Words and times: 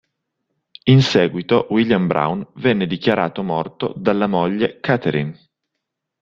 In 0.85 1.03
seguito, 1.03 1.67
William 1.69 2.07
Browne 2.07 2.47
venne 2.55 2.87
dichiarato 2.87 3.43
morto 3.43 3.93
dalla 3.95 4.25
moglie 4.25 4.79
Catherine. 4.79 5.37